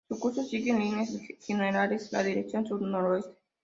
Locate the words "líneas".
0.79-1.15